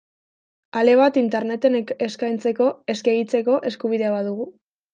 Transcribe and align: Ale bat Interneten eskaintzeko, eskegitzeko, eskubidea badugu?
Ale 0.79 0.95
bat 0.99 1.19
Interneten 1.21 1.77
eskaintzeko, 2.07 2.71
eskegitzeko, 2.97 3.61
eskubidea 3.73 4.13
badugu? 4.19 4.53